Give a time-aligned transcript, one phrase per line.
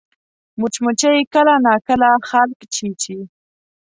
[0.59, 3.17] مچمچۍ کله ناکله خلک چیچي